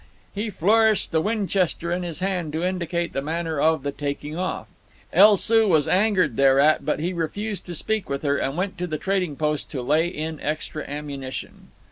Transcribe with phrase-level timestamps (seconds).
[0.33, 4.67] He flourished the Winchester in his hand to indicate the manner of the taking off.
[5.13, 8.87] El Soo was angered thereat; but he refused to speak with her, and went to
[8.87, 11.67] the trading post to lay in extra ammunition.